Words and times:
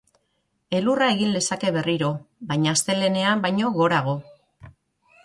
Elurra 0.77 1.09
egin 1.15 1.35
lezake 1.35 1.69
berriro, 1.75 2.09
baina 2.53 2.73
astelehenean 2.79 3.45
baino 3.45 3.71
gorago. 3.77 4.17